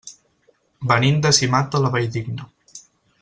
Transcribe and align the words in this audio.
Venim 0.93 1.19
de 1.27 1.33
Simat 1.41 1.69
de 1.75 1.85
la 1.85 1.95
Valldigna. 1.97 2.49